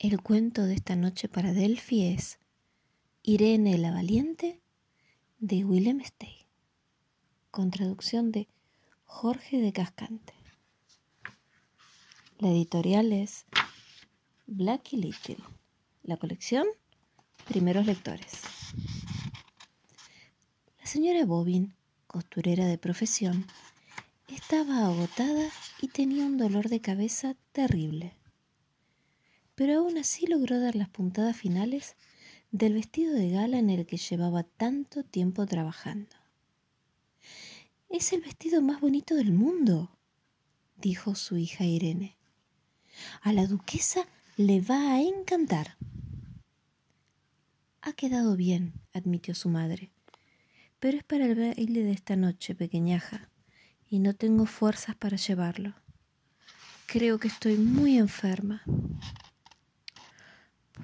El 0.00 0.22
cuento 0.22 0.62
de 0.62 0.74
esta 0.74 0.94
noche 0.94 1.28
para 1.28 1.52
Delphi 1.52 2.04
es 2.04 2.38
Irene 3.24 3.76
la 3.78 3.90
Valiente 3.90 4.60
de 5.40 5.64
Willem 5.64 6.00
Stey, 6.04 6.46
con 7.50 7.72
traducción 7.72 8.30
de 8.30 8.46
Jorge 9.02 9.58
de 9.58 9.72
Cascante. 9.72 10.34
La 12.38 12.48
editorial 12.48 13.12
es 13.12 13.44
Black 14.46 14.92
y 14.92 14.98
Little. 14.98 15.38
La 16.04 16.16
colección 16.16 16.68
Primeros 17.48 17.84
Lectores. 17.84 18.42
La 20.78 20.86
señora 20.86 21.26
Bobin, 21.26 21.74
costurera 22.06 22.66
de 22.66 22.78
profesión, 22.78 23.46
estaba 24.28 24.86
agotada 24.86 25.48
y 25.82 25.88
tenía 25.88 26.24
un 26.24 26.36
dolor 26.38 26.68
de 26.68 26.80
cabeza 26.80 27.34
terrible 27.50 28.17
pero 29.58 29.80
aún 29.80 29.98
así 29.98 30.24
logró 30.28 30.60
dar 30.60 30.76
las 30.76 30.88
puntadas 30.88 31.36
finales 31.36 31.96
del 32.52 32.74
vestido 32.74 33.12
de 33.12 33.30
gala 33.30 33.58
en 33.58 33.70
el 33.70 33.86
que 33.86 33.96
llevaba 33.96 34.44
tanto 34.44 35.02
tiempo 35.02 35.46
trabajando. 35.46 36.14
Es 37.88 38.12
el 38.12 38.20
vestido 38.20 38.62
más 38.62 38.80
bonito 38.80 39.16
del 39.16 39.32
mundo, 39.32 39.90
dijo 40.76 41.16
su 41.16 41.38
hija 41.38 41.64
Irene. 41.64 42.16
A 43.20 43.32
la 43.32 43.48
duquesa 43.48 44.06
le 44.36 44.60
va 44.60 44.92
a 44.92 45.02
encantar. 45.02 45.76
Ha 47.82 47.94
quedado 47.94 48.36
bien, 48.36 48.74
admitió 48.92 49.34
su 49.34 49.48
madre, 49.48 49.90
pero 50.78 50.98
es 50.98 51.02
para 51.02 51.24
el 51.24 51.34
baile 51.34 51.82
de 51.82 51.90
esta 51.90 52.14
noche, 52.14 52.54
pequeñaja, 52.54 53.28
y 53.90 53.98
no 53.98 54.14
tengo 54.14 54.46
fuerzas 54.46 54.94
para 54.94 55.16
llevarlo. 55.16 55.74
Creo 56.86 57.18
que 57.18 57.26
estoy 57.26 57.56
muy 57.56 57.98
enferma. 57.98 58.62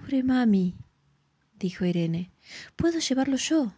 Pobre 0.04 0.22
mami, 0.22 0.74
dijo 1.58 1.86
Irene. 1.86 2.30
¿Puedo 2.76 2.98
llevarlo 2.98 3.38
yo? 3.38 3.72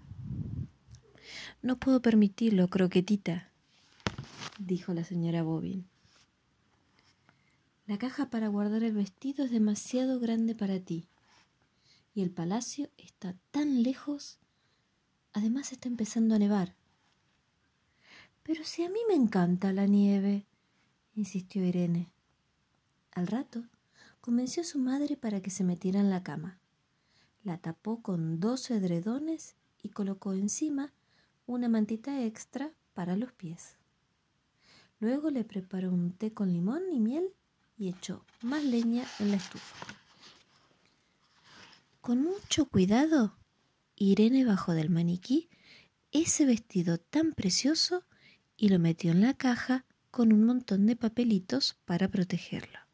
No 1.63 1.77
puedo 1.79 2.03
permitirlo, 2.03 2.67
croquetita, 2.67 3.53
dijo 4.59 4.93
la 4.93 5.05
señora 5.05 5.45
Bobin. 5.45 5.87
La 7.87 7.97
caja 7.97 8.29
para 8.29 8.49
guardar 8.49 8.83
el 8.83 8.95
vestido 8.95 9.45
es 9.45 9.53
demasiado 9.53 10.19
grande 10.19 10.57
para 10.57 10.81
ti. 10.81 11.07
Y 12.13 12.23
el 12.23 12.31
palacio 12.33 12.91
está 12.99 13.37
tan 13.53 13.85
lejos. 13.85 14.41
Además 15.33 15.71
está 15.71 15.89
empezando 15.89 16.35
a 16.35 16.41
nevar. 16.41 16.75
Pero 18.43 18.65
si 18.65 18.83
a 18.83 18.89
mí 18.89 18.99
me 19.07 19.15
encanta 19.15 19.73
la 19.73 19.87
nieve, 19.87 20.45
insistió 21.15 21.65
Irene. 21.65 22.09
Al 23.13 23.29
rato 23.29 23.63
convenció 24.27 24.63
a 24.63 24.67
su 24.67 24.81
madre 24.81 25.17
para 25.17 25.41
que 25.41 25.51
se 25.51 25.63
metiera 25.63 26.01
en 26.01 26.11
la 26.11 26.25
cama. 26.25 26.59
La 27.45 27.59
tapó 27.59 28.03
con 28.03 28.41
dos 28.41 28.73
edredones 28.73 29.55
y 29.81 29.91
colocó 29.91 30.33
encima 30.33 30.93
una 31.47 31.69
mantita 31.69 32.25
extra 32.25 32.73
para 32.93 33.15
los 33.15 33.31
pies. 33.31 33.77
Luego 34.99 35.31
le 35.31 35.45
preparó 35.45 35.93
un 35.93 36.11
té 36.11 36.33
con 36.35 36.53
limón 36.53 36.83
y 36.93 36.99
miel 36.99 37.35
y 37.79 37.89
echó 37.89 38.25
más 38.43 38.65
leña 38.65 39.05
en 39.21 39.31
la 39.31 39.37
estufa. 39.37 39.87
Con 42.01 42.25
mucho 42.25 42.67
cuidado, 42.67 43.37
Irene 43.95 44.45
bajó 44.45 44.73
del 44.73 44.91
maniquí 44.91 45.49
ese 46.11 46.47
vestido 46.47 46.99
tan 46.99 47.33
precioso 47.33 48.03
y 48.57 48.71
lo 48.71 48.81
metió 48.81 49.13
en 49.13 49.21
la 49.21 49.35
caja 49.35 49.85
con 50.11 50.33
un 50.33 50.43
montón 50.43 50.85
de 50.87 50.97
papelitos 50.97 51.79
para 51.85 52.09
protegerlo. 52.09 52.86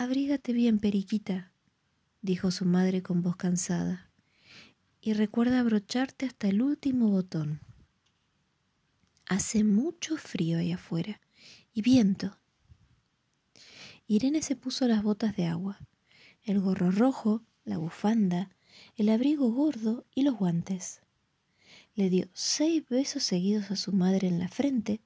Abrígate 0.00 0.54
bien, 0.54 0.78
Periquita, 0.78 1.52
dijo 2.22 2.50
su 2.50 2.64
madre 2.64 3.02
con 3.02 3.20
voz 3.20 3.36
cansada, 3.36 4.10
y 4.98 5.12
recuerda 5.12 5.60
abrocharte 5.60 6.24
hasta 6.24 6.48
el 6.48 6.62
último 6.62 7.10
botón. 7.10 7.60
Hace 9.26 9.62
mucho 9.62 10.16
frío 10.16 10.56
ahí 10.56 10.72
afuera 10.72 11.20
y 11.74 11.82
viento. 11.82 12.38
Irene 14.06 14.40
se 14.40 14.56
puso 14.56 14.88
las 14.88 15.02
botas 15.02 15.36
de 15.36 15.44
agua, 15.44 15.78
el 16.44 16.60
gorro 16.60 16.90
rojo, 16.90 17.44
la 17.66 17.76
bufanda, 17.76 18.56
el 18.96 19.10
abrigo 19.10 19.52
gordo 19.52 20.06
y 20.14 20.22
los 20.22 20.34
guantes. 20.34 21.02
Le 21.94 22.08
dio 22.08 22.26
seis 22.32 22.88
besos 22.88 23.22
seguidos 23.22 23.70
a 23.70 23.76
su 23.76 23.92
madre 23.92 24.28
en 24.28 24.38
la 24.38 24.48
frente, 24.48 25.02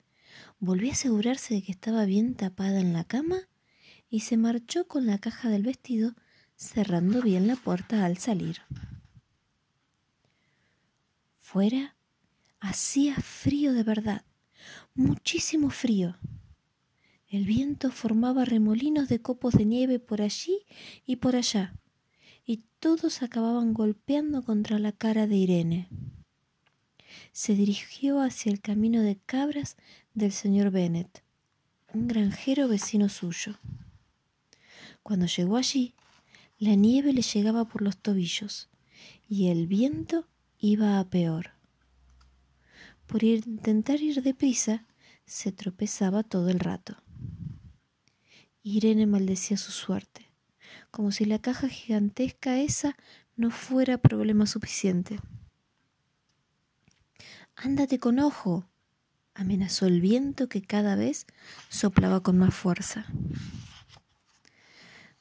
volvió 0.60 0.90
a 0.90 0.92
asegurarse 0.92 1.52
de 1.52 1.62
que 1.62 1.72
estaba 1.72 2.04
bien 2.04 2.36
tapada 2.36 2.78
en 2.78 2.92
la 2.92 3.02
cama 3.02 3.48
y 4.14 4.20
se 4.20 4.36
marchó 4.36 4.86
con 4.86 5.06
la 5.06 5.18
caja 5.18 5.48
del 5.48 5.64
vestido 5.64 6.14
cerrando 6.54 7.20
bien 7.20 7.48
la 7.48 7.56
puerta 7.56 8.04
al 8.04 8.16
salir. 8.16 8.58
Fuera 11.36 11.96
hacía 12.60 13.16
frío 13.16 13.72
de 13.72 13.82
verdad, 13.82 14.24
muchísimo 14.94 15.68
frío. 15.68 16.16
El 17.26 17.44
viento 17.44 17.90
formaba 17.90 18.44
remolinos 18.44 19.08
de 19.08 19.20
copos 19.20 19.54
de 19.54 19.64
nieve 19.64 19.98
por 19.98 20.22
allí 20.22 20.64
y 21.04 21.16
por 21.16 21.34
allá, 21.34 21.74
y 22.46 22.62
todos 22.78 23.20
acababan 23.20 23.74
golpeando 23.74 24.44
contra 24.44 24.78
la 24.78 24.92
cara 24.92 25.26
de 25.26 25.34
Irene. 25.34 25.88
Se 27.32 27.56
dirigió 27.56 28.20
hacia 28.20 28.52
el 28.52 28.60
camino 28.60 29.02
de 29.02 29.16
cabras 29.26 29.76
del 30.14 30.30
señor 30.30 30.70
Bennet, 30.70 31.24
un 31.92 32.06
granjero 32.06 32.68
vecino 32.68 33.08
suyo. 33.08 33.58
Cuando 35.04 35.26
llegó 35.26 35.58
allí, 35.58 35.94
la 36.58 36.76
nieve 36.76 37.12
le 37.12 37.20
llegaba 37.20 37.66
por 37.66 37.82
los 37.82 37.98
tobillos 37.98 38.70
y 39.28 39.48
el 39.48 39.66
viento 39.66 40.26
iba 40.58 40.98
a 40.98 41.04
peor. 41.04 41.50
Por 43.06 43.22
intentar 43.22 44.00
ir 44.00 44.22
deprisa, 44.22 44.86
se 45.26 45.52
tropezaba 45.52 46.22
todo 46.22 46.48
el 46.48 46.58
rato. 46.58 46.96
Irene 48.62 49.04
maldecía 49.04 49.58
su 49.58 49.72
suerte, 49.72 50.30
como 50.90 51.12
si 51.12 51.26
la 51.26 51.38
caja 51.38 51.68
gigantesca 51.68 52.58
esa 52.58 52.96
no 53.36 53.50
fuera 53.50 53.98
problema 53.98 54.46
suficiente. 54.46 55.20
Ándate 57.56 57.98
con 57.98 58.20
ojo, 58.20 58.70
amenazó 59.34 59.84
el 59.84 60.00
viento 60.00 60.48
que 60.48 60.62
cada 60.62 60.96
vez 60.96 61.26
soplaba 61.68 62.22
con 62.22 62.38
más 62.38 62.54
fuerza. 62.54 63.04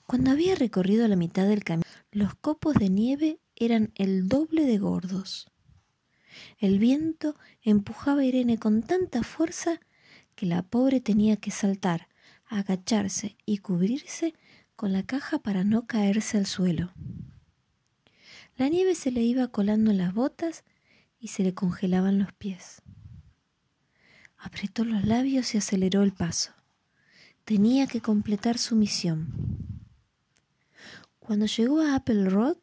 Cuando 0.06 0.32
había 0.32 0.56
recorrido 0.56 1.08
la 1.08 1.16
mitad 1.16 1.48
del 1.48 1.64
camino, 1.64 1.88
los 2.12 2.36
copos 2.36 2.76
de 2.76 2.90
nieve 2.90 3.40
eran 3.56 3.92
el 3.96 4.28
doble 4.28 4.66
de 4.66 4.78
gordos. 4.78 5.48
El 6.60 6.80
viento 6.80 7.36
empujaba 7.62 8.22
a 8.22 8.26
Irene 8.26 8.58
con 8.58 8.84
tanta 8.84 9.24
fuerza 9.24 9.80
que 10.36 10.46
la 10.46 10.64
pobre 10.64 11.00
tenía 11.00 11.38
que 11.38 11.52
saltar, 11.52 12.08
agacharse 12.46 13.38
y 13.46 13.60
cubrirse 13.60 14.34
con 14.76 14.92
la 14.92 15.04
caja 15.04 15.40
para 15.40 15.64
no 15.64 15.86
caerse 15.88 16.38
al 16.38 16.46
suelo. 16.46 16.92
La 18.58 18.70
nieve 18.70 18.96
se 18.96 19.12
le 19.12 19.22
iba 19.22 19.48
colando 19.48 19.92
en 19.92 19.98
las 19.98 20.14
botas 20.14 20.64
y 21.20 21.30
se 21.30 21.44
le 21.44 21.54
congelaban 21.54 22.20
los 22.20 22.34
pies. 22.34 22.82
Apretó 24.38 24.84
los 24.84 25.06
labios 25.06 25.56
y 25.56 25.58
aceleró 25.58 26.04
el 26.04 26.12
paso. 26.12 26.52
Tenía 27.46 27.88
que 27.88 28.02
completar 28.02 28.58
su 28.58 28.76
misión. 28.76 29.73
Cuando 31.24 31.46
llegó 31.46 31.80
a 31.80 31.96
Apple 31.96 32.30
Road, 32.30 32.58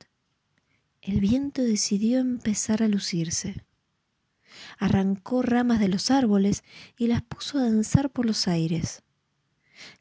el 1.01 1.21
viento 1.21 1.63
decidió 1.63 2.19
empezar 2.19 2.83
a 2.83 2.89
lucirse. 2.89 3.65
Arrancó 4.79 5.41
ramas 5.41 5.81
de 5.81 5.89
los 5.89 6.11
árboles 6.11 6.63
y 6.99 7.07
las 7.07 7.23
puso 7.23 7.59
a 7.59 7.63
danzar 7.63 8.11
por 8.11 8.27
los 8.27 8.49
aires. 8.49 9.03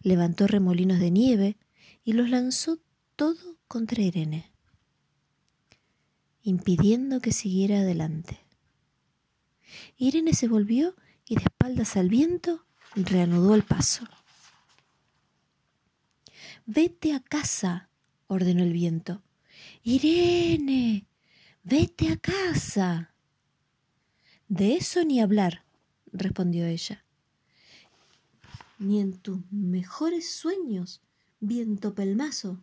Levantó 0.01 0.45
remolinos 0.45 0.99
de 0.99 1.09
nieve 1.09 1.57
y 2.03 2.11
los 2.11 2.29
lanzó 2.29 2.79
todo 3.15 3.57
contra 3.69 4.01
Irene, 4.01 4.51
impidiendo 6.41 7.21
que 7.21 7.31
siguiera 7.31 7.77
adelante. 7.79 8.41
Irene 9.95 10.33
se 10.33 10.49
volvió 10.49 10.95
y 11.25 11.35
de 11.35 11.43
espaldas 11.43 11.95
al 11.95 12.09
viento 12.09 12.65
reanudó 12.93 13.55
el 13.55 13.63
paso. 13.63 14.05
Vete 16.65 17.13
a 17.13 17.21
casa, 17.21 17.88
ordenó 18.29 18.63
el 18.63 18.71
viento. 18.71 19.21
Irene, 19.83 21.07
vete 21.63 22.11
a 22.11 22.17
casa. 22.17 23.13
De 24.47 24.75
eso 24.75 25.03
ni 25.03 25.19
hablar, 25.19 25.65
respondió 26.13 26.65
ella. 26.65 27.03
Ni 28.77 29.01
en 29.01 29.17
tus 29.17 29.39
mejores 29.51 30.31
sueños, 30.31 31.01
viento 31.39 31.93
pelmazo. 31.93 32.61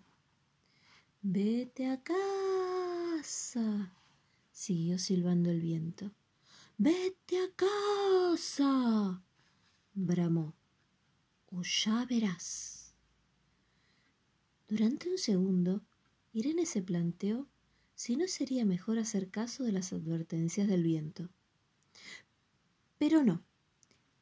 Vete 1.20 1.88
a 1.88 2.00
casa, 2.00 3.92
siguió 4.52 4.98
silbando 4.98 5.50
el 5.50 5.60
viento. 5.60 6.12
Vete 6.78 7.38
a 7.38 7.50
casa, 7.56 9.20
bramó. 9.94 10.54
O 11.50 11.62
ya 11.62 12.06
verás. 12.06 12.75
Durante 14.68 15.08
un 15.08 15.18
segundo, 15.18 15.82
Irene 16.32 16.66
se 16.66 16.82
planteó 16.82 17.46
si 17.94 18.16
no 18.16 18.26
sería 18.26 18.64
mejor 18.64 18.98
hacer 18.98 19.30
caso 19.30 19.62
de 19.62 19.72
las 19.72 19.92
advertencias 19.92 20.66
del 20.66 20.82
viento. 20.82 21.28
Pero 22.98 23.22
no, 23.22 23.42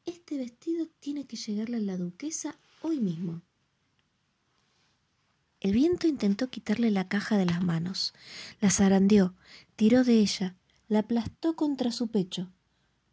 este 0.05 0.37
vestido 0.37 0.87
tiene 0.99 1.25
que 1.25 1.35
llegarle 1.35 1.77
a 1.77 1.81
la 1.81 1.97
duquesa 1.97 2.57
hoy 2.81 2.99
mismo. 2.99 3.41
El 5.61 5.73
viento 5.73 6.07
intentó 6.07 6.51
quitarle 6.51 6.91
la 6.91 7.07
caja 7.07 7.37
de 7.37 7.45
las 7.45 7.63
manos, 7.63 8.13
la 8.61 8.69
zarandeó, 8.69 9.33
tiró 9.75 10.03
de 10.03 10.19
ella, 10.19 10.55
la 10.87 10.99
aplastó 10.99 11.55
contra 11.55 11.91
su 11.91 12.09
pecho, 12.09 12.51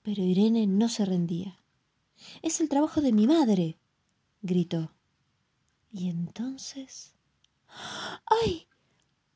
pero 0.03 0.23
Irene 0.23 0.67
no 0.67 0.91
se 0.91 1.07
rendía. 1.07 1.59
Es 2.43 2.61
el 2.61 2.69
trabajo 2.69 3.01
de 3.01 3.13
mi 3.13 3.27
madre, 3.27 3.79
gritó. 4.43 4.93
Y 5.91 6.11
entonces... 6.11 7.15
¡Ay! 8.27 8.67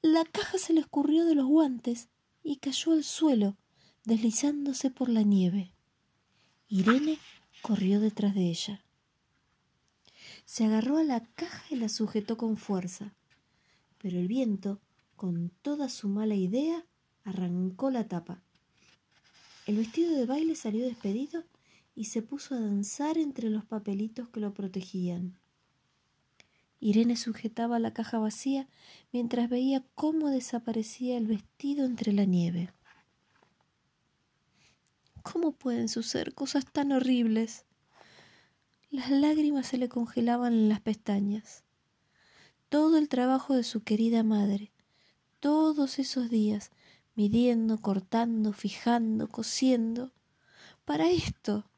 La 0.02 0.24
caja 0.24 0.58
se 0.58 0.72
le 0.72 0.80
escurrió 0.80 1.24
de 1.24 1.34
los 1.34 1.46
guantes 1.46 2.08
y 2.42 2.56
cayó 2.56 2.92
al 2.92 3.04
suelo, 3.04 3.56
deslizándose 4.04 4.90
por 4.90 5.08
la 5.08 5.22
nieve. 5.22 5.72
Irene 6.68 7.18
corrió 7.62 8.00
detrás 8.00 8.34
de 8.34 8.48
ella. 8.50 8.84
Se 10.44 10.64
agarró 10.64 10.98
a 10.98 11.02
la 11.02 11.20
caja 11.20 11.64
y 11.70 11.76
la 11.76 11.88
sujetó 11.88 12.36
con 12.36 12.56
fuerza, 12.56 13.14
pero 13.98 14.18
el 14.18 14.28
viento, 14.28 14.80
con 15.16 15.50
toda 15.62 15.88
su 15.88 16.08
mala 16.08 16.34
idea, 16.34 16.84
arrancó 17.24 17.90
la 17.90 18.06
tapa. 18.06 18.42
El 19.66 19.76
vestido 19.76 20.12
de 20.12 20.26
baile 20.26 20.54
salió 20.54 20.84
despedido 20.84 21.42
y 21.96 22.04
se 22.04 22.22
puso 22.22 22.54
a 22.54 22.60
danzar 22.60 23.18
entre 23.18 23.50
los 23.50 23.64
papelitos 23.64 24.28
que 24.28 24.38
lo 24.38 24.54
protegían. 24.54 25.36
Irene 26.80 27.16
sujetaba 27.16 27.78
la 27.78 27.92
caja 27.92 28.18
vacía 28.18 28.68
mientras 29.12 29.48
veía 29.48 29.84
cómo 29.94 30.30
desaparecía 30.30 31.16
el 31.16 31.26
vestido 31.26 31.84
entre 31.84 32.12
la 32.12 32.24
nieve. 32.24 32.72
¿Cómo 35.22 35.52
pueden 35.52 35.88
suceder 35.88 36.34
cosas 36.34 36.64
tan 36.66 36.92
horribles? 36.92 37.64
Las 38.90 39.10
lágrimas 39.10 39.66
se 39.66 39.78
le 39.78 39.88
congelaban 39.88 40.52
en 40.52 40.68
las 40.68 40.80
pestañas. 40.80 41.64
Todo 42.68 42.98
el 42.98 43.08
trabajo 43.08 43.54
de 43.54 43.64
su 43.64 43.82
querida 43.82 44.22
madre, 44.22 44.72
todos 45.40 45.98
esos 45.98 46.30
días, 46.30 46.70
midiendo, 47.14 47.78
cortando, 47.78 48.52
fijando, 48.52 49.28
cosiendo, 49.28 50.12
para 50.84 51.10
esto. 51.10 51.68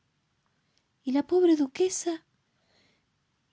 ¿Y 1.03 1.13
la 1.13 1.27
pobre 1.27 1.57
duquesa? 1.57 2.25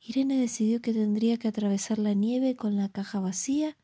Irene 0.08 0.40
decidió 0.40 0.82
que 0.82 0.94
tendría 0.94 1.38
que 1.38 1.48
atravesar 1.48 1.98
la 1.98 2.14
nieve 2.14 2.56
con 2.56 2.76
la 2.76 2.90
caja 2.90 3.20
vacía 3.20 3.76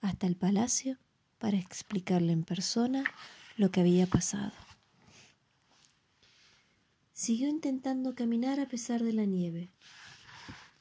hasta 0.00 0.26
el 0.26 0.34
palacio 0.34 0.98
para 1.38 1.58
explicarle 1.58 2.32
en 2.32 2.42
persona 2.42 3.04
lo 3.58 3.70
que 3.70 3.80
había 3.80 4.06
pasado. 4.06 4.52
Siguió 7.12 7.48
intentando 7.48 8.14
caminar 8.14 8.60
a 8.60 8.68
pesar 8.68 9.02
de 9.02 9.12
la 9.12 9.26
nieve. 9.26 9.70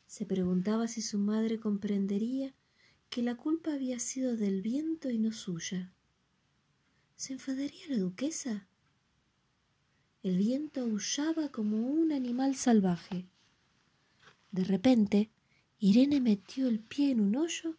Se 0.06 0.26
preguntaba 0.26 0.88
si 0.88 1.02
su 1.02 1.20
madre 1.20 1.60
comprendería 1.60 2.54
que 3.10 3.22
la 3.24 3.36
culpa 3.36 3.74
había 3.74 4.00
sido 4.00 4.38
del 4.38 4.62
viento 4.62 5.10
y 5.10 5.18
no 5.18 5.34
suya. 5.34 5.92
¿Se 7.18 7.34
enfadaría 7.34 7.88
la 7.90 7.98
duquesa? 7.98 8.68
El 10.24 10.38
viento 10.38 10.82
aullaba 10.82 11.50
como 11.50 11.78
un 11.78 12.14
animal 12.14 12.56
salvaje. 12.56 13.28
De 14.58 14.64
repente, 14.64 15.30
Irene 15.78 16.20
metió 16.20 16.68
el 16.68 16.80
pie 16.80 17.12
en 17.12 17.22
un 17.22 17.36
hoyo 17.36 17.78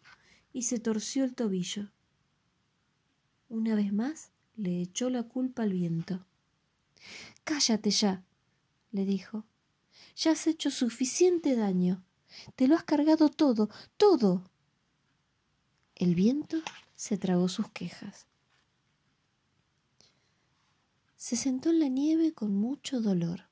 y 0.53 0.61
se 0.61 0.79
torció 0.79 1.25
el 1.25 1.35
tobillo. 1.35 1.91
Una 3.49 3.75
vez 3.75 3.91
más 3.91 4.31
le 4.55 4.81
echó 4.81 5.09
la 5.09 5.23
culpa 5.23 5.63
al 5.63 5.73
viento. 5.73 6.25
Cállate 7.43 7.91
ya, 7.91 8.23
le 8.93 9.03
dijo. 9.03 9.43
Ya 10.15 10.31
has 10.31 10.47
hecho 10.47 10.71
suficiente 10.71 11.57
daño. 11.57 12.01
Te 12.55 12.69
lo 12.69 12.75
has 12.75 12.85
cargado 12.85 13.27
todo, 13.27 13.69
todo. 13.97 14.49
El 15.95 16.15
viento 16.15 16.61
se 16.95 17.17
tragó 17.17 17.49
sus 17.49 17.69
quejas. 17.71 18.25
Se 21.17 21.35
sentó 21.35 21.71
en 21.71 21.81
la 21.81 21.89
nieve 21.89 22.31
con 22.31 22.55
mucho 22.55 23.01
dolor, 23.01 23.49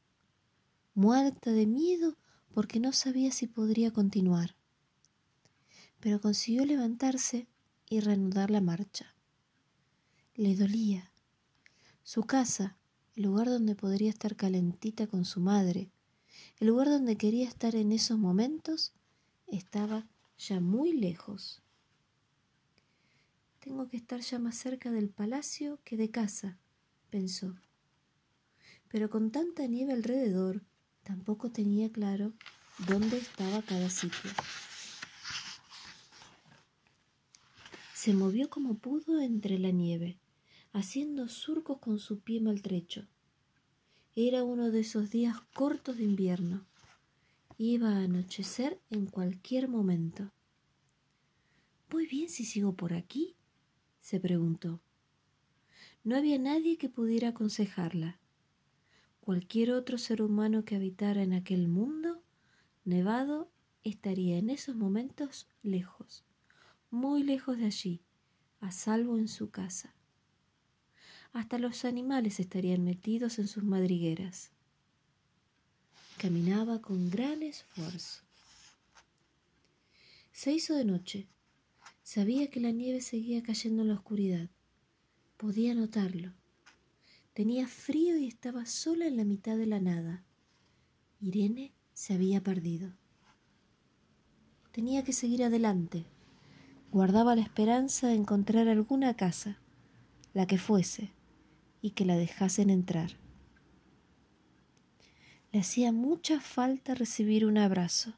muerta 0.94 1.51
de 1.51 1.65
miedo 1.65 2.15
porque 2.57 2.80
no 2.80 2.92
sabía 2.92 3.31
si 3.31 3.45
podría 3.45 3.94
continuar. 3.94 4.56
Pero 6.00 6.19
consiguió 6.19 6.65
levantarse 6.65 7.48
y 7.88 8.00
reanudar 8.00 8.50
la 8.50 8.62
marcha. 8.62 9.13
Le 10.33 10.56
dolía. 10.56 11.12
Su 12.01 12.24
casa, 12.24 12.75
el 13.15 13.25
lugar 13.25 13.45
donde 13.45 13.75
podría 13.75 14.09
estar 14.09 14.36
calentita 14.36 15.06
con 15.06 15.24
su 15.24 15.39
madre, 15.39 15.92
el 16.59 16.69
lugar 16.69 16.89
donde 16.89 17.15
quería 17.15 17.48
estar 17.48 17.75
en 17.75 17.92
esos 17.92 18.18
momentos, 18.18 18.92
estaba 19.45 20.07
ya 20.39 20.60
muy 20.60 20.94
lejos. 20.94 21.62
Tengo 23.60 23.88
que 23.88 23.98
estar 23.98 24.21
ya 24.21 24.39
más 24.39 24.57
cerca 24.57 24.89
del 24.89 25.10
palacio 25.10 25.80
que 25.83 25.95
de 25.95 26.10
casa, 26.10 26.57
pensó. 27.12 27.53
Pero 28.88 29.12
con 29.12 29.30
tanta 29.30 29.68
nieve 29.68 29.94
alrededor, 29.94 30.63
tampoco 31.07 31.50
tenía 31.50 31.89
claro 31.89 32.33
dónde 32.86 33.18
estaba 33.18 33.62
cada 33.62 33.89
sitio. 33.89 34.30
Se 37.94 38.13
movió 38.13 38.50
como 38.50 38.77
pudo 38.77 39.21
entre 39.21 39.57
la 39.57 39.71
nieve 39.71 40.19
haciendo 40.74 41.30
surcos 41.30 41.80
con 41.80 41.98
su 41.98 42.19
pie 42.19 42.42
maltrecho. 42.42 43.07
Era 44.15 44.44
uno 44.44 44.69
de 44.69 44.81
esos 44.81 45.09
días 45.09 45.38
cortos 45.54 45.98
de 45.98 46.04
invierno. 46.04 46.65
Iba 47.57 47.94
a 47.94 48.03
anochecer 48.03 48.80
en 48.89 49.06
cualquier 49.06 49.69
momento. 49.69 50.31
¿Voy 51.89 52.06
bien 52.06 52.30
si 52.30 52.44
sigo 52.44 52.74
por 52.75 52.94
aquí? 52.94 53.36
se 54.01 54.19
preguntó. 54.19 54.81
No 56.03 56.18
había 56.18 56.38
nadie 56.38 56.77
que 56.77 56.89
pudiera 56.89 57.30
aconsejarla. 57.30 58.19
Cualquier 59.27 59.71
otro 59.71 59.97
ser 59.97 60.21
humano 60.21 60.63
que 60.63 60.77
habitara 60.77 61.21
en 61.21 61.33
aquel 61.33 61.68
mundo 61.68 62.24
nevado 62.85 63.51
estaría 63.83 64.38
en 64.38 64.50
esos 64.50 64.77
momentos 64.77 65.50
lejos, 65.63 66.24
muy 66.91 67.24
lejos 67.24 67.57
de 67.57 67.65
allí, 67.65 68.01
a 68.62 68.72
salvo 68.72 69.17
en 69.17 69.27
su 69.27 69.50
casa 69.50 69.93
hasta 71.34 71.57
los 71.57 71.84
animales 71.84 72.39
estarían 72.39 72.86
metidos 72.86 73.38
en 73.38 73.50
sus 73.50 73.65
madrigueras. 73.65 74.51
Caminaba 76.17 76.81
con 76.81 77.10
gran 77.10 77.43
esfuerzo. 77.43 78.24
Se 80.31 80.53
hizo 80.53 80.74
de 80.74 80.86
noche. 80.86 81.27
Sabía 82.01 82.50
que 82.50 82.62
la 82.62 82.72
nieve 82.72 83.01
seguía 83.01 83.43
cayendo 83.43 83.81
en 83.81 83.89
la 83.89 83.96
oscuridad. 83.96 84.50
Podía 85.36 85.75
notarlo. 85.75 86.31
Tenía 87.38 87.67
frío 87.67 88.17
y 88.17 88.25
estaba 88.25 88.65
sola 88.65 89.06
en 89.06 89.15
la 89.15 89.24
mitad 89.24 89.58
de 89.58 89.67
la 89.67 89.79
nada. 89.79 90.24
Irene 91.20 91.72
se 91.94 92.15
había 92.15 92.41
perdido. 92.41 92.94
Tenía 94.72 95.03
que 95.03 95.13
seguir 95.13 95.44
adelante. 95.44 96.08
Guardaba 96.91 97.36
la 97.36 97.44
esperanza 97.44 98.08
de 98.08 98.15
encontrar 98.15 98.67
alguna 98.67 99.15
casa, 99.15 99.60
la 100.34 100.48
que 100.48 100.58
fuese, 100.58 101.12
y 101.79 101.91
que 101.91 102.06
la 102.06 102.17
dejasen 102.17 102.72
entrar. 102.72 103.12
Le 105.51 105.60
hacía 105.60 105.91
mucha 105.91 106.41
falta 106.41 106.96
recibir 106.96 107.46
un 107.46 107.60
abrazo. 107.60 108.15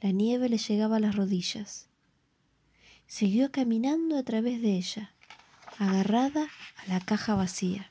La 0.00 0.10
nieve 0.10 0.48
le 0.48 0.56
llegaba 0.56 0.96
a 0.96 1.00
las 1.00 1.16
rodillas. 1.16 1.90
Siguió 3.06 3.52
caminando 3.52 4.16
a 4.16 4.22
través 4.22 4.62
de 4.62 4.74
ella, 4.78 5.14
agarrada 5.78 6.48
a 6.76 6.88
la 6.88 7.00
caja 7.00 7.34
vacía. 7.34 7.90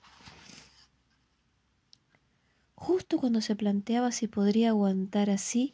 Justo 2.76 3.18
cuando 3.18 3.42
se 3.42 3.56
planteaba 3.56 4.12
si 4.12 4.28
podría 4.28 4.70
aguantar 4.70 5.30
así 5.30 5.74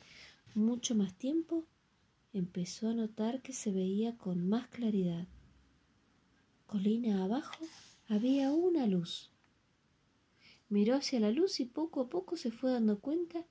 mucho 0.53 0.95
más 0.95 1.13
tiempo, 1.15 1.65
empezó 2.33 2.89
a 2.89 2.93
notar 2.93 3.41
que 3.41 3.53
se 3.53 3.71
veía 3.71 4.17
con 4.17 4.47
más 4.47 4.67
claridad. 4.67 5.27
Colina 6.67 7.23
abajo 7.23 7.65
había 8.07 8.51
una 8.51 8.85
luz. 8.85 9.31
Miró 10.69 10.95
hacia 10.95 11.19
la 11.19 11.31
luz 11.31 11.59
y 11.59 11.65
poco 11.65 12.01
a 12.01 12.09
poco 12.09 12.37
se 12.37 12.51
fue 12.51 12.71
dando 12.71 12.99
cuenta 12.99 13.45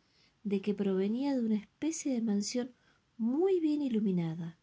de 0.44 0.60
que 0.60 0.74
provenía 0.74 1.34
de 1.34 1.40
una 1.40 1.56
especie 1.56 2.14
de 2.14 2.22
mansión 2.22 2.72
muy 3.16 3.58
bien 3.58 3.82
iluminada. 3.82 4.56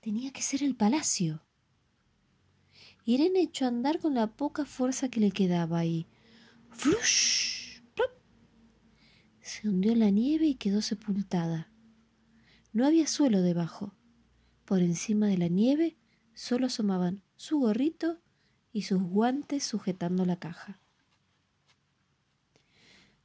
Tenía 0.00 0.32
que 0.32 0.42
ser 0.42 0.62
el 0.64 0.74
palacio. 0.74 1.40
Irene 3.04 3.40
echó 3.40 3.64
a 3.64 3.68
andar 3.68 3.98
con 3.98 4.14
la 4.14 4.28
poca 4.28 4.64
fuerza 4.64 5.08
que 5.08 5.20
le 5.20 5.30
quedaba 5.30 5.84
y 5.84 6.06
¡flush! 6.70 7.60
Se 9.40 9.68
hundió 9.68 9.90
en 9.92 9.98
la 9.98 10.10
nieve 10.10 10.46
y 10.46 10.54
quedó 10.54 10.80
sepultada. 10.80 11.72
No 12.72 12.86
había 12.86 13.08
suelo 13.08 13.42
debajo. 13.42 13.94
Por 14.64 14.80
encima 14.80 15.26
de 15.26 15.38
la 15.38 15.48
nieve 15.48 15.96
solo 16.34 16.66
asomaban 16.66 17.22
su 17.34 17.58
gorrito 17.58 18.20
y 18.72 18.82
sus 18.82 19.02
guantes 19.02 19.64
sujetando 19.64 20.24
la 20.24 20.38
caja. 20.38 20.80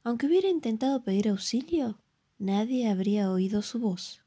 Aunque 0.02 0.26
hubiera 0.26 0.48
intentado 0.48 1.04
pedir 1.04 1.28
auxilio, 1.28 2.00
nadie 2.38 2.88
habría 2.88 3.30
oído 3.30 3.62
su 3.62 3.78
voz. 3.78 4.24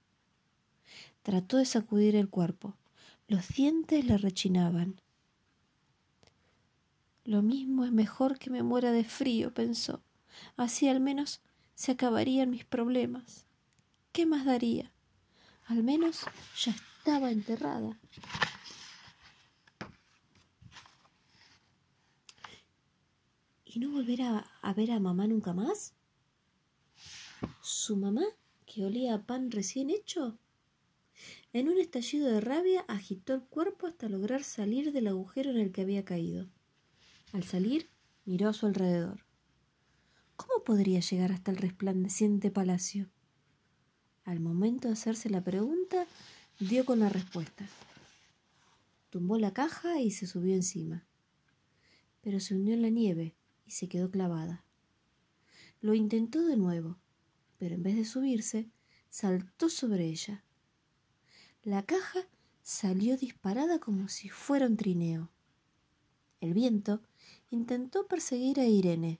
Trató 1.22 1.58
de 1.58 1.65
sacudir 1.65 2.15
el 2.15 2.29
cuerpo. 2.29 2.77
Los 3.27 3.50
dientes 3.50 4.06
le 4.06 4.18
rechinaban. 4.18 5.01
Lo 7.29 7.43
mismo 7.43 7.86
es 7.86 7.91
mejor 7.91 8.39
que 8.39 8.50
me 8.50 8.63
muera 8.63 8.91
de 8.91 9.03
frío, 9.03 9.53
pensó. 9.53 10.01
Así 10.57 10.89
al 10.89 11.00
menos 11.00 11.41
se 11.75 11.91
acabarían 11.91 12.50
mis 12.50 12.65
problemas. 12.65 13.45
¿Qué 14.12 14.25
más 14.25 14.45
daría? 14.45 14.91
Al 15.67 15.83
menos 15.83 16.21
ya 16.57 16.71
estaba 16.71 17.29
enterrada. 17.29 18.00
¿Y 23.63 23.77
no 23.77 23.91
volver 23.91 24.24
a, 24.24 24.74
ver 24.75 24.89
a 24.89 25.00
mamá 25.00 25.27
nunca 25.27 25.53
más? 25.53 25.93
¿Su 27.62 27.95
mamá, 27.95 28.24
que 28.65 28.86
olía 28.86 29.13
a 29.13 29.21
pan 29.21 29.51
recién 29.51 29.91
hecho? 29.91 30.39
En 31.53 31.69
un 31.69 31.77
estallido 31.77 32.27
de 32.27 32.41
rabia 32.41 32.86
agitó 32.88 33.36
el 33.36 33.43
cuerpo 33.43 33.86
hasta 33.86 34.09
lograr 34.09 34.43
salir 34.43 34.91
del 34.91 35.05
agujero 35.05 35.51
en 35.51 35.57
el 35.57 35.71
que 35.71 35.81
había 35.81 36.03
caído. 36.03 36.50
Al 37.31 37.43
salir, 37.43 37.89
miró 38.25 38.50
a 38.50 38.53
su 38.53 38.65
alrededor. 38.65 39.24
¿Cómo 40.36 40.63
podría 40.63 41.00
llegar 41.00 41.31
hasta 41.31 41.51
el 41.51 41.57
resplandeciente 41.57 42.50
palacio? 42.50 43.09
Al 44.24 44.39
momento 44.39 44.88
de 44.88 44.93
hacerse 44.93 45.29
la 45.29 45.43
pregunta, 45.43 46.07
dio 46.59 46.86
con 46.86 47.00
la 47.00 47.09
respuesta. 47.09 47.67
Tumbó 49.12 49.38
la 49.38 49.53
caja 49.53 50.00
y 50.00 50.09
se 50.12 50.25
subió 50.25 50.55
encima. 50.55 51.05
Pero 52.21 52.39
se 52.39 52.55
hundió 52.55 52.74
en 52.74 52.81
la 52.81 52.89
nieve 52.89 53.36
y 53.65 53.71
se 53.71 53.88
quedó 53.88 54.09
clavada. 54.09 54.63
Lo 55.81 55.93
intentó 55.93 56.45
de 56.45 56.57
nuevo, 56.57 56.98
pero 57.59 57.75
en 57.75 57.83
vez 57.83 57.95
de 57.95 58.05
subirse, 58.05 58.71
saltó 59.09 59.69
sobre 59.69 60.05
ella. 60.05 60.43
La 61.63 61.86
caja 61.86 62.21
salió 62.63 63.17
disparada 63.17 63.79
como 63.79 64.07
si 64.07 64.29
fuera 64.29 64.65
un 64.65 64.77
trineo. 64.77 65.29
El 66.41 66.53
viento 66.53 67.01
intentó 67.50 68.08
perseguir 68.08 68.60
a 68.60 68.65
Irene, 68.65 69.20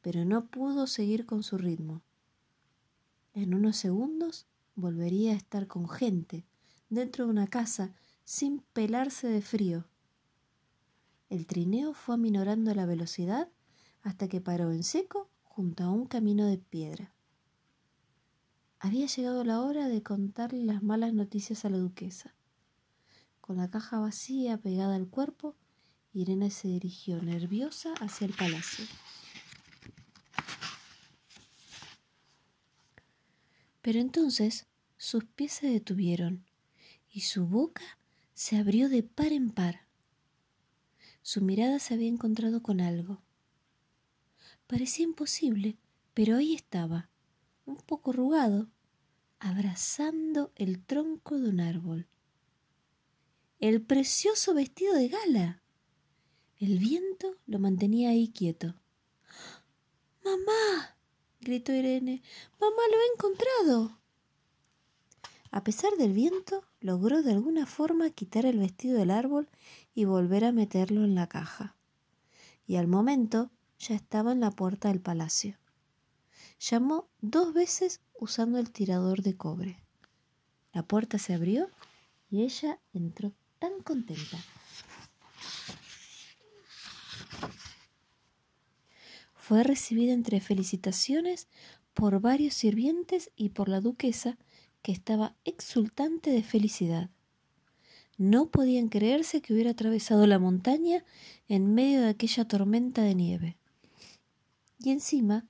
pero 0.00 0.24
no 0.24 0.46
pudo 0.46 0.86
seguir 0.86 1.26
con 1.26 1.42
su 1.42 1.58
ritmo. 1.58 2.02
En 3.34 3.54
unos 3.54 3.76
segundos 3.76 4.46
volvería 4.74 5.32
a 5.32 5.36
estar 5.36 5.66
con 5.66 5.88
gente 5.88 6.44
dentro 6.88 7.24
de 7.24 7.30
una 7.30 7.46
casa 7.46 7.94
sin 8.24 8.60
pelarse 8.72 9.28
de 9.28 9.42
frío. 9.42 9.86
El 11.28 11.46
trineo 11.46 11.92
fue 11.92 12.14
aminorando 12.14 12.74
la 12.74 12.86
velocidad 12.86 13.50
hasta 14.02 14.28
que 14.28 14.40
paró 14.40 14.72
en 14.72 14.82
seco 14.82 15.28
junto 15.42 15.84
a 15.84 15.90
un 15.90 16.06
camino 16.06 16.46
de 16.46 16.58
piedra. 16.58 17.12
Había 18.80 19.06
llegado 19.06 19.44
la 19.44 19.60
hora 19.60 19.88
de 19.88 20.02
contarle 20.02 20.64
las 20.64 20.82
malas 20.82 21.12
noticias 21.12 21.64
a 21.64 21.70
la 21.70 21.78
duquesa. 21.78 22.34
Con 23.40 23.56
la 23.56 23.68
caja 23.68 23.98
vacía 23.98 24.58
pegada 24.58 24.94
al 24.94 25.08
cuerpo, 25.08 25.56
Irene 26.12 26.50
se 26.50 26.68
dirigió 26.68 27.22
nerviosa 27.22 27.92
hacia 28.00 28.26
el 28.26 28.34
palacio. 28.34 28.84
Pero 33.82 34.00
entonces 34.00 34.66
sus 34.96 35.24
pies 35.24 35.52
se 35.52 35.68
detuvieron 35.68 36.44
y 37.10 37.22
su 37.22 37.46
boca 37.46 37.98
se 38.34 38.56
abrió 38.56 38.88
de 38.88 39.02
par 39.02 39.32
en 39.32 39.50
par. 39.50 39.86
Su 41.22 41.42
mirada 41.42 41.78
se 41.78 41.94
había 41.94 42.08
encontrado 42.08 42.62
con 42.62 42.80
algo. 42.80 43.22
Parecía 44.66 45.04
imposible, 45.04 45.78
pero 46.14 46.36
ahí 46.36 46.54
estaba, 46.54 47.10
un 47.64 47.76
poco 47.76 48.10
arrugado, 48.10 48.68
abrazando 49.38 50.52
el 50.56 50.84
tronco 50.84 51.38
de 51.38 51.48
un 51.48 51.60
árbol. 51.60 52.08
El 53.60 53.82
precioso 53.82 54.54
vestido 54.54 54.94
de 54.94 55.08
gala. 55.08 55.57
El 56.60 56.80
viento 56.80 57.36
lo 57.46 57.60
mantenía 57.60 58.10
ahí 58.10 58.28
quieto. 58.28 58.74
¡Mamá! 60.24 60.96
gritó 61.40 61.72
Irene. 61.72 62.20
¡Mamá 62.60 62.82
lo 62.90 63.00
he 63.00 63.12
encontrado! 63.14 63.98
A 65.52 65.62
pesar 65.62 65.92
del 65.96 66.12
viento, 66.12 66.64
logró 66.80 67.22
de 67.22 67.30
alguna 67.30 67.64
forma 67.64 68.10
quitar 68.10 68.44
el 68.44 68.58
vestido 68.58 68.98
del 68.98 69.12
árbol 69.12 69.48
y 69.94 70.04
volver 70.04 70.44
a 70.44 70.50
meterlo 70.50 71.04
en 71.04 71.14
la 71.14 71.28
caja. 71.28 71.76
Y 72.66 72.74
al 72.74 72.88
momento 72.88 73.52
ya 73.78 73.94
estaba 73.94 74.32
en 74.32 74.40
la 74.40 74.50
puerta 74.50 74.88
del 74.88 75.00
palacio. 75.00 75.56
Llamó 76.58 77.08
dos 77.20 77.54
veces 77.54 78.00
usando 78.18 78.58
el 78.58 78.72
tirador 78.72 79.22
de 79.22 79.36
cobre. 79.36 79.80
La 80.72 80.82
puerta 80.82 81.18
se 81.18 81.34
abrió 81.34 81.70
y 82.30 82.42
ella 82.42 82.80
entró 82.92 83.32
tan 83.60 83.80
contenta. 83.82 84.38
Fue 89.48 89.62
recibida 89.62 90.12
entre 90.12 90.40
felicitaciones 90.40 91.48
por 91.94 92.20
varios 92.20 92.52
sirvientes 92.52 93.30
y 93.34 93.48
por 93.48 93.70
la 93.70 93.80
duquesa, 93.80 94.36
que 94.82 94.92
estaba 94.92 95.36
exultante 95.46 96.30
de 96.30 96.42
felicidad. 96.42 97.08
No 98.18 98.50
podían 98.50 98.90
creerse 98.90 99.40
que 99.40 99.54
hubiera 99.54 99.70
atravesado 99.70 100.26
la 100.26 100.38
montaña 100.38 101.02
en 101.48 101.72
medio 101.72 102.02
de 102.02 102.10
aquella 102.10 102.46
tormenta 102.46 103.00
de 103.00 103.14
nieve. 103.14 103.56
Y 104.80 104.90
encima, 104.90 105.46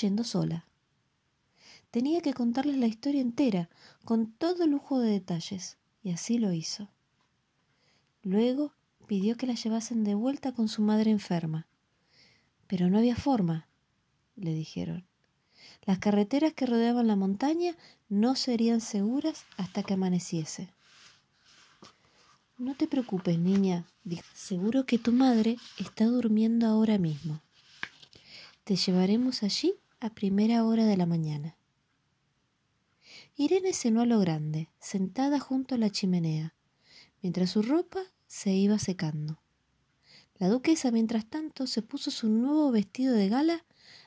yendo 0.00 0.24
sola. 0.24 0.66
Tenía 1.90 2.22
que 2.22 2.32
contarles 2.32 2.78
la 2.78 2.86
historia 2.86 3.20
entera, 3.20 3.68
con 4.06 4.32
todo 4.32 4.66
lujo 4.66 4.98
de 4.98 5.10
detalles, 5.10 5.76
y 6.02 6.12
así 6.12 6.38
lo 6.38 6.54
hizo. 6.54 6.88
Luego 8.22 8.72
pidió 9.06 9.36
que 9.36 9.46
la 9.46 9.56
llevasen 9.56 10.04
de 10.04 10.14
vuelta 10.14 10.52
con 10.52 10.68
su 10.68 10.80
madre 10.80 11.10
enferma. 11.10 11.66
Pero 12.72 12.88
no 12.88 12.96
había 12.96 13.16
forma, 13.16 13.68
le 14.34 14.54
dijeron. 14.54 15.06
Las 15.82 15.98
carreteras 15.98 16.54
que 16.54 16.64
rodeaban 16.64 17.06
la 17.06 17.16
montaña 17.16 17.76
no 18.08 18.34
serían 18.34 18.80
seguras 18.80 19.44
hasta 19.58 19.82
que 19.82 19.92
amaneciese. 19.92 20.72
No 22.56 22.74
te 22.74 22.86
preocupes, 22.86 23.38
niña, 23.38 23.84
dijo. 24.04 24.24
Seguro 24.32 24.86
que 24.86 24.96
tu 24.96 25.12
madre 25.12 25.58
está 25.78 26.06
durmiendo 26.06 26.66
ahora 26.66 26.96
mismo. 26.96 27.42
Te 28.64 28.76
llevaremos 28.76 29.42
allí 29.42 29.74
a 30.00 30.08
primera 30.08 30.64
hora 30.64 30.86
de 30.86 30.96
la 30.96 31.04
mañana. 31.04 31.58
Irene 33.36 33.74
cenó 33.74 34.00
a 34.00 34.06
lo 34.06 34.18
grande, 34.18 34.70
sentada 34.80 35.40
junto 35.40 35.74
a 35.74 35.78
la 35.78 35.90
chimenea, 35.90 36.54
mientras 37.20 37.50
su 37.50 37.60
ropa 37.60 38.00
se 38.26 38.52
iba 38.54 38.78
secando. 38.78 39.41
La 40.42 40.48
duquesa, 40.48 40.90
mientras 40.90 41.24
tanto, 41.24 41.68
se 41.68 41.82
puso 41.82 42.10
su 42.10 42.28
nuevo 42.28 42.72
vestido 42.72 43.14
de 43.14 43.28
gala 43.28 43.64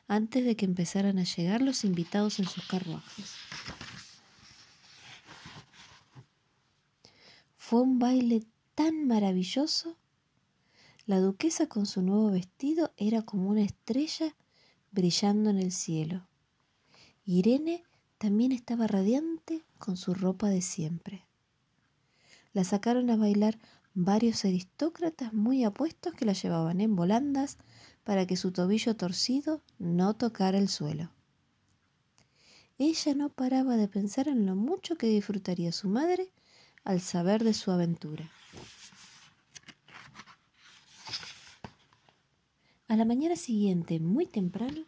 antes 0.10 0.44
de 0.44 0.58
que 0.58 0.66
empezaran 0.66 1.18
a 1.18 1.24
llegar 1.24 1.62
los 1.62 1.86
invitados 1.86 2.40
en 2.40 2.46
sus 2.46 2.68
carruajes. 2.68 3.36
Fue 7.56 7.80
un 7.80 8.00
baile 8.00 8.44
tan 8.74 9.08
maravilloso. 9.08 9.96
La 11.06 11.22
duquesa 11.22 11.68
con 11.68 11.86
su 11.86 12.02
nuevo 12.02 12.30
vestido 12.32 12.92
era 12.98 13.22
como 13.22 13.50
una 13.50 13.62
estrella 13.62 14.36
brillando 14.92 15.52
en 15.52 15.60
el 15.60 15.72
cielo. 15.72 16.28
Irene 17.24 17.86
también 18.18 18.52
estaba 18.52 18.88
radiante 18.88 19.64
con 19.80 19.96
su 19.96 20.14
ropa 20.14 20.50
de 20.50 20.62
siempre. 20.62 21.26
La 22.52 22.66
sacaron 22.66 23.10
a 23.10 23.16
bailar 23.16 23.58
varios 23.96 24.44
aristócratas 24.44 25.34
muy 25.34 25.64
apuestos 25.64 26.14
que 26.14 26.26
la 26.26 26.34
llevaban 26.34 26.82
en 26.82 26.96
volandas 26.96 27.58
para 28.04 28.28
que 28.28 28.36
su 28.36 28.52
tobillo 28.52 28.96
torcido 28.96 29.62
no 29.80 30.14
tocara 30.14 30.58
el 30.58 30.68
suelo. 30.68 31.12
Ella 32.78 33.16
no 33.16 33.30
paraba 33.30 33.78
de 33.78 33.88
pensar 33.88 34.28
en 34.28 34.46
lo 34.46 34.56
mucho 34.56 34.98
que 34.98 35.08
disfrutaría 35.08 35.72
su 35.72 35.88
madre 35.88 36.30
al 36.84 37.00
saber 37.00 37.44
de 37.46 37.54
su 37.54 37.72
aventura. 37.72 38.30
A 42.88 42.98
la 42.98 43.06
mañana 43.06 43.38
siguiente, 43.38 44.00
muy 44.00 44.28
temprano, 44.28 44.86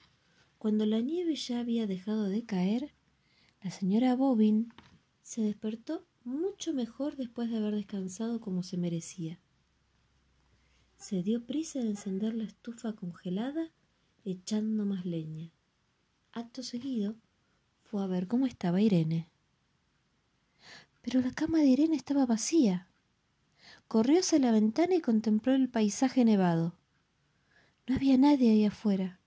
cuando 0.58 0.86
la 0.86 1.00
nieve 1.00 1.36
ya 1.36 1.60
había 1.60 1.88
dejado 1.88 2.26
de 2.26 2.46
caer, 2.46 2.94
la 3.64 3.72
señora 3.72 4.16
Bobin 4.16 4.72
se 5.24 5.42
despertó 5.42 6.06
mucho 6.28 6.74
mejor 6.74 7.16
después 7.16 7.50
de 7.50 7.58
haber 7.58 7.74
descansado 7.74 8.42
como 8.42 8.62
se 8.62 8.78
merecía. 8.78 9.40
Se 10.98 11.24
dio 11.24 11.46
prisa 11.46 11.80
de 11.80 11.90
encender 11.90 12.36
la 12.36 12.44
estufa 12.44 12.94
congelada 12.94 13.72
echando 14.26 14.86
más 14.86 15.06
leña. 15.06 15.52
Acto 16.34 16.64
seguido 16.64 17.16
fue 17.82 18.04
a 18.04 18.08
ver 18.08 18.28
cómo 18.28 18.46
estaba 18.46 18.82
Irene. 18.82 19.30
Pero 21.02 21.22
la 21.22 21.32
cama 21.32 21.60
de 21.60 21.68
Irene 21.68 21.96
estaba 21.96 22.26
vacía. 22.26 22.88
Corrió 23.88 24.20
hacia 24.20 24.40
la 24.40 24.52
ventana 24.52 24.96
y 24.96 25.02
contempló 25.02 25.54
el 25.54 25.70
paisaje 25.70 26.26
nevado. 26.26 26.76
No 27.88 27.96
había 27.96 28.18
nadie 28.18 28.52
ahí 28.52 28.66
afuera. 28.66 29.22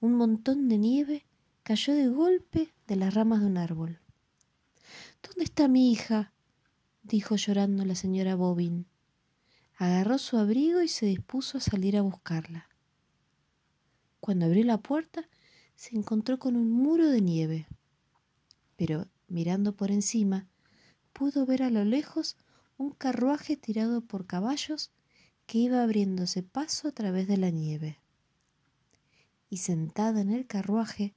Un 0.00 0.14
montón 0.14 0.68
de 0.68 0.76
nieve 0.76 1.24
cayó 1.62 1.94
de 1.94 2.08
golpe 2.08 2.74
de 2.86 2.96
las 2.96 3.14
ramas 3.14 3.40
de 3.40 3.46
un 3.46 3.56
árbol. 3.56 4.00
¿Dónde 5.26 5.44
está 5.44 5.66
mi 5.66 5.90
hija? 5.90 6.32
dijo 7.02 7.34
llorando 7.34 7.84
la 7.84 7.96
señora 7.96 8.36
Bobin. 8.36 8.86
Agarró 9.76 10.18
su 10.18 10.36
abrigo 10.36 10.82
y 10.82 10.88
se 10.88 11.06
dispuso 11.06 11.58
a 11.58 11.60
salir 11.60 11.96
a 11.96 12.02
buscarla. 12.02 12.68
Cuando 14.20 14.46
abrió 14.46 14.64
la 14.64 14.78
puerta, 14.78 15.28
se 15.74 15.96
encontró 15.96 16.38
con 16.38 16.54
un 16.54 16.70
muro 16.70 17.08
de 17.08 17.20
nieve. 17.20 17.66
Pero, 18.76 19.08
mirando 19.26 19.74
por 19.74 19.90
encima, 19.90 20.46
pudo 21.12 21.44
ver 21.44 21.64
a 21.64 21.70
lo 21.70 21.84
lejos 21.84 22.36
un 22.78 22.92
carruaje 22.92 23.56
tirado 23.56 24.02
por 24.02 24.26
caballos 24.26 24.92
que 25.46 25.58
iba 25.58 25.82
abriéndose 25.82 26.44
paso 26.44 26.86
a 26.88 26.92
través 26.92 27.26
de 27.26 27.36
la 27.36 27.50
nieve. 27.50 27.98
Y 29.50 29.56
sentada 29.58 30.20
en 30.20 30.30
el 30.30 30.46
carruaje, 30.46 31.14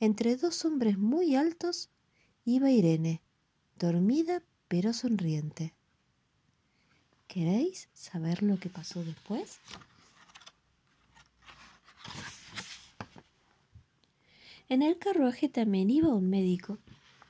entre 0.00 0.36
dos 0.36 0.64
hombres 0.64 0.96
muy 0.96 1.36
altos, 1.36 1.90
iba 2.44 2.70
Irene, 2.70 3.22
dormida 3.78 4.42
pero 4.68 4.92
sonriente. 4.92 5.74
¿Queréis 7.26 7.88
saber 7.94 8.42
lo 8.42 8.58
que 8.58 8.68
pasó 8.68 9.02
después? 9.04 9.58
En 14.68 14.82
el 14.82 14.98
carruaje 14.98 15.48
también 15.48 15.90
iba 15.90 16.08
un 16.08 16.30
médico 16.30 16.78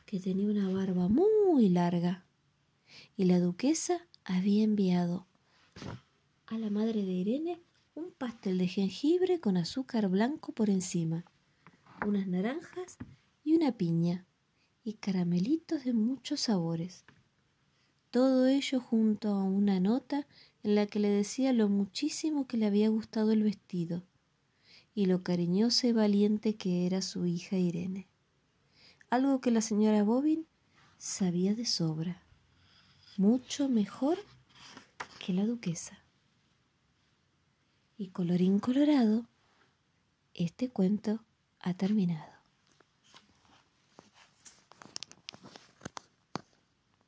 que 0.06 0.20
tenía 0.20 0.48
una 0.48 0.70
barba 0.70 1.08
muy 1.08 1.68
larga 1.68 2.24
y 3.16 3.24
la 3.24 3.40
duquesa 3.40 4.06
había 4.24 4.62
enviado 4.62 5.26
a 6.46 6.58
la 6.58 6.70
madre 6.70 7.04
de 7.04 7.12
Irene 7.12 7.60
un 7.94 8.12
pastel 8.12 8.58
de 8.58 8.68
jengibre 8.68 9.40
con 9.40 9.56
azúcar 9.56 10.08
blanco 10.08 10.52
por 10.52 10.70
encima, 10.70 11.24
unas 12.06 12.26
naranjas 12.26 12.98
y 13.44 13.54
una 13.54 13.72
piña 13.72 14.26
y 14.84 14.94
caramelitos 14.94 15.84
de 15.84 15.92
muchos 15.92 16.40
sabores. 16.40 17.04
Todo 18.10 18.46
ello 18.46 18.80
junto 18.80 19.28
a 19.28 19.42
una 19.42 19.80
nota 19.80 20.26
en 20.62 20.74
la 20.74 20.86
que 20.86 20.98
le 20.98 21.08
decía 21.08 21.52
lo 21.52 21.68
muchísimo 21.68 22.46
que 22.46 22.56
le 22.56 22.66
había 22.66 22.88
gustado 22.88 23.32
el 23.32 23.42
vestido 23.42 24.02
y 24.94 25.06
lo 25.06 25.22
cariñosa 25.22 25.86
y 25.86 25.92
valiente 25.92 26.56
que 26.56 26.86
era 26.86 27.00
su 27.02 27.26
hija 27.26 27.56
Irene. 27.56 28.08
Algo 29.10 29.40
que 29.40 29.50
la 29.50 29.60
señora 29.60 30.02
Bobin 30.02 30.46
sabía 30.98 31.54
de 31.54 31.64
sobra, 31.64 32.22
mucho 33.16 33.68
mejor 33.68 34.18
que 35.24 35.32
la 35.32 35.46
duquesa. 35.46 35.98
Y 37.96 38.08
colorín 38.08 38.58
colorado, 38.58 39.26
este 40.34 40.68
cuento 40.68 41.24
ha 41.60 41.74
terminado. 41.74 42.31